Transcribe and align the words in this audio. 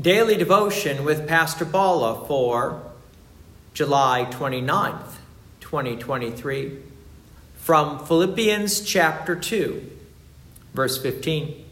Daily 0.00 0.38
Devotion 0.38 1.04
with 1.04 1.28
Pastor 1.28 1.66
Balla 1.66 2.26
for 2.26 2.80
July 3.74 4.26
29th, 4.30 5.16
2023, 5.60 6.78
from 7.56 8.06
Philippians 8.06 8.80
chapter 8.80 9.36
2, 9.36 9.90
verse 10.72 11.02
15. 11.02 11.66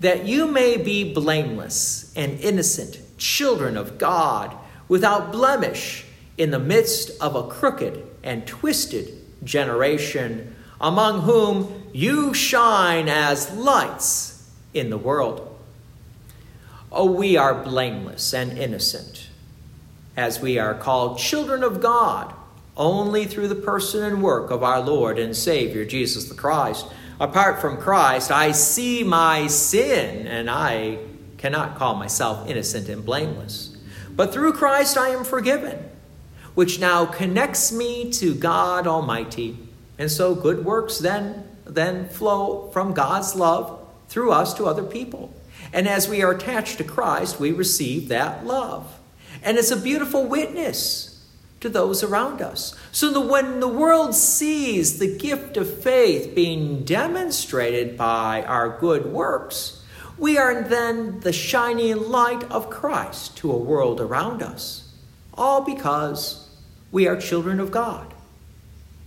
That 0.00 0.26
you 0.26 0.46
may 0.46 0.76
be 0.76 1.14
blameless 1.14 2.12
and 2.14 2.38
innocent, 2.40 3.00
children 3.16 3.78
of 3.78 3.96
God, 3.96 4.54
without 4.86 5.32
blemish, 5.32 6.04
in 6.36 6.50
the 6.50 6.58
midst 6.58 7.18
of 7.18 7.34
a 7.34 7.48
crooked 7.48 8.04
and 8.22 8.46
twisted 8.46 9.24
generation, 9.42 10.54
among 10.82 11.22
whom 11.22 11.88
you 11.94 12.34
shine 12.34 13.08
as 13.08 13.50
lights 13.54 14.46
in 14.74 14.90
the 14.90 14.98
world 14.98 15.57
Oh, 16.90 17.10
we 17.10 17.36
are 17.36 17.54
blameless 17.54 18.32
and 18.32 18.56
innocent, 18.58 19.28
as 20.16 20.40
we 20.40 20.58
are 20.58 20.74
called 20.74 21.18
children 21.18 21.62
of 21.62 21.80
God 21.80 22.34
only 22.78 23.26
through 23.26 23.48
the 23.48 23.54
person 23.54 24.04
and 24.04 24.22
work 24.22 24.50
of 24.50 24.62
our 24.62 24.80
Lord 24.80 25.18
and 25.18 25.36
Savior, 25.36 25.84
Jesus 25.84 26.28
the 26.28 26.34
Christ. 26.34 26.86
Apart 27.20 27.60
from 27.60 27.76
Christ, 27.76 28.30
I 28.30 28.52
see 28.52 29.02
my 29.02 29.48
sin, 29.48 30.28
and 30.28 30.48
I 30.48 30.98
cannot 31.36 31.76
call 31.76 31.96
myself 31.96 32.48
innocent 32.48 32.88
and 32.88 33.04
blameless. 33.04 33.76
But 34.14 34.32
through 34.32 34.52
Christ, 34.52 34.96
I 34.96 35.10
am 35.10 35.24
forgiven, 35.24 35.90
which 36.54 36.78
now 36.78 37.04
connects 37.04 37.72
me 37.72 38.10
to 38.12 38.34
God 38.34 38.86
Almighty. 38.86 39.58
And 39.98 40.10
so 40.10 40.34
good 40.34 40.64
works 40.64 40.98
then, 40.98 41.48
then 41.64 42.08
flow 42.08 42.70
from 42.72 42.94
God's 42.94 43.34
love 43.34 43.80
through 44.08 44.30
us 44.30 44.54
to 44.54 44.66
other 44.66 44.84
people. 44.84 45.34
And 45.72 45.88
as 45.88 46.08
we 46.08 46.22
are 46.22 46.32
attached 46.32 46.78
to 46.78 46.84
Christ, 46.84 47.38
we 47.38 47.52
receive 47.52 48.08
that 48.08 48.46
love. 48.46 48.98
And 49.42 49.56
it's 49.56 49.70
a 49.70 49.76
beautiful 49.76 50.26
witness 50.26 51.26
to 51.60 51.68
those 51.68 52.02
around 52.02 52.40
us. 52.40 52.74
So 52.92 53.26
when 53.26 53.60
the 53.60 53.68
world 53.68 54.14
sees 54.14 54.98
the 54.98 55.16
gift 55.16 55.56
of 55.56 55.82
faith 55.82 56.34
being 56.34 56.84
demonstrated 56.84 57.96
by 57.96 58.42
our 58.42 58.78
good 58.78 59.06
works, 59.06 59.84
we 60.16 60.38
are 60.38 60.62
then 60.62 61.20
the 61.20 61.32
shining 61.32 62.08
light 62.08 62.44
of 62.50 62.70
Christ 62.70 63.36
to 63.38 63.52
a 63.52 63.56
world 63.56 64.00
around 64.00 64.42
us, 64.42 64.92
all 65.34 65.62
because 65.62 66.48
we 66.90 67.06
are 67.06 67.16
children 67.16 67.60
of 67.60 67.70
God. 67.70 68.14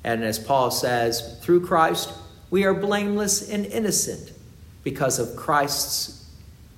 And 0.04 0.23
as 0.23 0.39
Paul 0.39 0.72
says, 0.72 1.38
through 1.42 1.66
Christ, 1.66 2.12
we 2.50 2.64
are 2.64 2.73
blameless 2.73 3.50
and 3.50 3.66
innocent 3.66 4.32
because 4.84 5.20
of 5.20 5.36
Christ's 5.36 6.20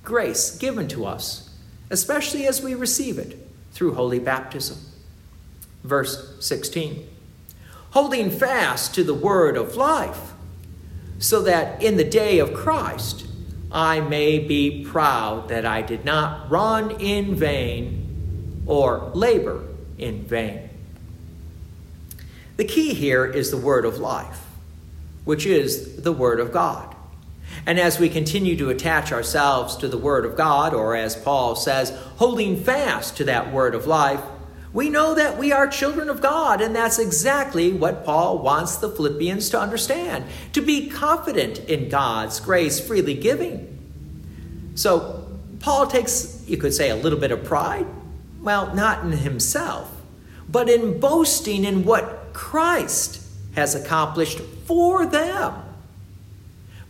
grace 0.04 0.56
given 0.58 0.88
to 0.90 1.06
us, 1.06 1.50
especially 1.90 2.46
as 2.46 2.62
we 2.62 2.76
receive 2.76 3.18
it 3.18 3.40
through 3.72 3.94
holy 3.94 4.20
baptism. 4.20 4.78
Verse 5.84 6.38
16 6.46 7.08
Holding 7.92 8.32
fast 8.32 8.96
to 8.96 9.04
the 9.04 9.14
word 9.14 9.56
of 9.56 9.76
life, 9.76 10.34
so 11.20 11.42
that 11.44 11.82
in 11.82 11.98
the 11.98 12.04
day 12.04 12.40
of 12.40 12.54
Christ 12.54 13.26
I 13.72 14.02
may 14.02 14.40
be 14.40 14.86
proud 14.86 15.50
that 15.50 15.66
I 15.66 15.82
did 15.82 16.06
not 16.06 16.50
run 16.50 16.92
in 17.00 17.36
vain 17.36 18.64
or 18.66 19.12
labor 19.14 19.64
in 19.98 20.24
vain. 20.24 20.70
The 22.58 22.66
key 22.66 22.94
here 22.94 23.26
is 23.26 23.50
the 23.50 23.58
word 23.58 23.84
of 23.86 23.98
life, 23.98 24.46
which 25.26 25.46
is 25.46 26.02
the 26.04 26.12
word 26.12 26.40
of 26.40 26.52
God. 26.52 26.93
And 27.66 27.80
as 27.80 28.00
we 28.00 28.10
continue 28.10 28.58
to 28.58 28.70
attach 28.70 29.12
ourselves 29.12 29.78
to 29.78 29.88
the 29.88 29.98
Word 29.98 30.26
of 30.26 30.36
God, 30.36 30.74
or 30.74 30.96
as 30.96 31.16
Paul 31.16 31.56
says, 31.56 31.92
holding 32.18 32.62
fast 32.62 33.18
to 33.18 33.24
that 33.26 33.54
Word 33.54 33.76
of 33.76 33.88
life, 33.88 34.22
we 34.74 34.90
know 34.90 35.14
that 35.14 35.38
we 35.38 35.52
are 35.52 35.68
children 35.68 36.10
of 36.10 36.20
God, 36.20 36.60
and 36.60 36.76
that's 36.76 36.98
exactly 36.98 37.72
what 37.72 38.04
Paul 38.04 38.40
wants 38.40 38.78
the 38.78 38.90
Philippians 38.90 39.52
to 39.52 39.60
understand 39.60 40.26
to 40.54 40.62
be 40.62 40.90
confident 40.90 41.60
in 41.60 41.90
God's 41.90 42.40
grace 42.40 42.80
freely 42.80 43.14
giving. 43.14 43.70
So, 44.74 45.20
Paul 45.60 45.88
takes, 45.88 46.44
you 46.48 46.58
could 46.58 46.74
say, 46.74 46.90
a 46.90 46.96
little 46.96 47.20
bit 47.20 47.32
of 47.32 47.44
pride. 47.44 47.86
Well, 48.42 48.74
not 48.76 49.06
in 49.06 49.12
himself, 49.12 49.90
but 50.50 50.68
in 50.68 51.00
boasting 51.00 51.64
in 51.64 51.86
what 51.86 52.34
Christ 52.34 53.22
has 53.56 53.76
accomplished 53.76 54.40
for 54.40 55.06
them. 55.06 55.63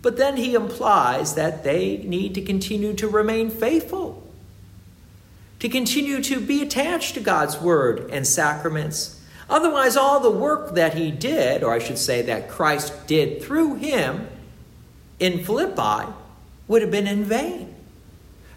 But 0.04 0.18
then 0.18 0.38
he 0.38 0.54
implies 0.54 1.34
that 1.34 1.64
they 1.64 1.98
need 1.98 2.36
to 2.36 2.42
continue 2.42 2.94
to 2.94 3.08
remain 3.08 3.50
faithful, 3.50 4.22
to 5.60 5.70
continue 5.70 6.22
to 6.22 6.40
be 6.40 6.62
attached 6.62 7.16
to 7.16 7.22
God's 7.22 7.60
word 7.60 8.12
and 8.12 8.28
sacraments. 8.28 9.20
Otherwise, 9.50 9.96
all 9.96 10.20
the 10.20 10.30
work 10.30 10.76
that 10.76 10.94
he 10.94 11.10
did, 11.10 11.64
or 11.64 11.74
I 11.74 11.80
should 11.80 11.98
say 11.98 12.22
that 12.24 12.50
Christ 12.50 13.08
did 13.08 13.42
through 13.42 13.76
him 13.76 14.28
in 15.20 15.44
Philippi, 15.44 16.12
would 16.68 16.82
have 16.82 16.92
been 16.92 17.08
in 17.08 17.24
vain. 17.24 17.74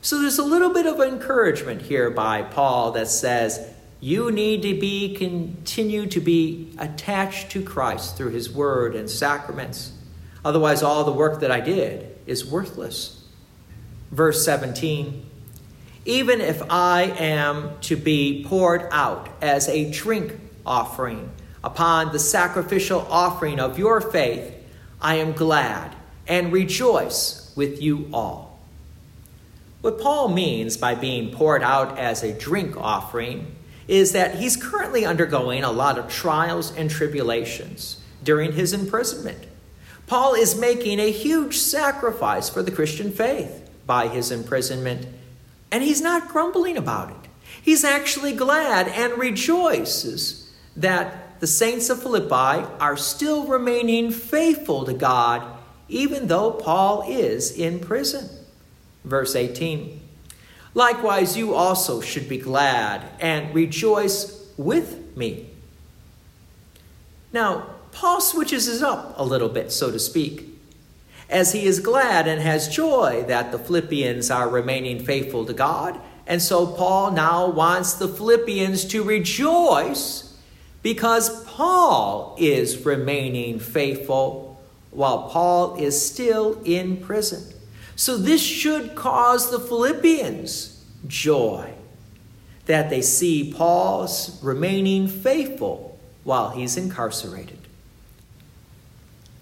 So 0.01 0.21
there's 0.21 0.39
a 0.39 0.45
little 0.45 0.73
bit 0.73 0.87
of 0.87 1.01
encouragement 1.01 1.83
here 1.83 2.11
by 2.11 2.43
Paul 2.43 2.91
that 2.93 3.09
says, 3.09 3.73
you 4.01 4.33
need 4.33 4.63
to 4.63 4.79
be 4.79 5.15
continue 5.15 6.07
to 6.07 6.21
be 6.21 6.73
attached 6.79 7.51
to 7.53 7.63
Christ 7.63 8.17
through 8.17 8.31
his 8.31 8.51
word 8.51 8.97
and 8.97 9.09
sacraments. 9.09 9.93
Otherwise, 10.47 10.81
all 10.81 11.03
the 11.03 11.11
work 11.11 11.41
that 11.41 11.51
I 11.51 11.59
did 11.59 12.17
is 12.25 12.47
worthless. 12.47 13.21
Verse 14.13 14.45
17 14.45 15.27
Even 16.05 16.41
if 16.41 16.63
I 16.71 17.03
am 17.19 17.77
to 17.81 17.97
be 17.97 18.45
poured 18.47 18.87
out 18.93 19.29
as 19.43 19.69
a 19.69 19.91
drink 19.91 20.39
offering 20.65 21.33
upon 21.65 22.13
the 22.13 22.21
sacrificial 22.21 23.05
offering 23.11 23.59
of 23.59 23.77
your 23.77 24.01
faith, 24.01 24.55
I 25.01 25.17
am 25.17 25.33
glad 25.33 25.97
and 26.29 26.53
rejoice 26.53 27.53
with 27.57 27.83
you 27.83 28.09
all. 28.13 28.61
What 29.81 30.01
Paul 30.01 30.29
means 30.29 30.77
by 30.77 30.95
being 30.95 31.33
poured 31.33 31.65
out 31.65 31.99
as 31.99 32.23
a 32.23 32.33
drink 32.33 32.77
offering 32.77 33.57
is 33.89 34.13
that 34.13 34.37
he's 34.37 34.57
currently 34.57 35.05
undergoing 35.05 35.65
a 35.65 35.73
lot 35.73 35.99
of 35.99 36.09
trials 36.09 36.73
and 36.77 36.89
tribulations 36.89 38.01
during 38.23 38.53
his 38.53 38.73
imprisonment. 38.73 39.45
Paul 40.07 40.35
is 40.35 40.59
making 40.59 41.01
a 41.01 41.11
huge 41.11 41.57
sacrifice 41.59 42.49
for 42.49 42.63
the 42.63 42.71
Christian 42.71 43.11
faith 43.11 43.69
by 43.87 44.09
his 44.09 44.31
imprisonment, 44.31 45.07
and 45.71 45.83
he's 45.83 46.01
not 46.01 46.29
grumbling 46.29 46.77
about 46.77 47.11
it. 47.11 47.31
He's 47.61 47.85
actually 47.85 48.33
glad 48.33 48.89
and 48.89 49.19
rejoices 49.19 50.53
that 50.77 51.41
the 51.41 51.47
saints 51.47 51.91
of 51.91 52.03
Philippi 52.03 52.67
are 52.81 52.97
still 52.97 53.47
remaining 53.47 54.11
faithful 54.11 54.85
to 54.85 54.95
God, 54.95 55.45
even 55.89 56.29
though 56.29 56.53
Paul 56.53 57.05
is 57.09 57.51
in 57.51 57.81
prison. 57.81 58.29
Verse 59.05 59.35
18 59.35 60.01
Likewise, 60.75 61.39
you 61.39 61.55
also 61.55 62.03
should 62.03 62.29
be 62.29 62.37
glad 62.37 63.09
and 63.19 63.55
rejoice 63.55 64.47
with 64.59 65.17
me. 65.17 65.49
Now, 67.33 67.76
Paul 67.97 68.21
switches 68.21 68.69
it 68.69 68.83
up 68.83 69.15
a 69.17 69.25
little 69.25 69.49
bit, 69.49 69.73
so 69.73 69.91
to 69.91 69.99
speak, 69.99 70.45
as 71.31 71.55
he 71.55 71.65
is 71.65 71.81
glad 71.81 72.29
and 72.29 72.43
has 72.43 72.69
joy 72.69 73.25
that 73.27 73.53
the 73.53 73.59
Philippians 73.59 74.31
are 74.31 74.51
remaining 74.51 75.03
faithful 75.03 75.47
to 75.47 75.55
God. 75.55 75.99
And 76.27 76.43
so 76.43 76.67
Paul 76.67 77.13
now 77.13 77.49
wants 77.49 77.95
the 77.95 78.07
Philippians 78.07 78.85
to 78.89 79.03
rejoice 79.03 80.37
because 80.83 81.43
Paul 81.45 82.37
is 82.39 82.85
remaining 82.85 83.59
faithful 83.59 84.63
while 84.91 85.31
Paul 85.31 85.77
is 85.77 85.99
still 85.99 86.61
in 86.65 86.99
prison. 86.99 87.51
So 87.97 88.19
this 88.19 88.43
should 88.43 88.95
cause 88.95 89.51
the 89.51 89.59
Philippians 89.59 90.85
joy 91.07 91.73
that 92.67 92.91
they 92.91 93.01
see 93.01 93.55
Paul's 93.55 94.39
remaining 94.43 95.09
faithful 95.09 95.99
while 96.25 96.51
he's 96.51 96.77
incarcerated. 96.77 97.66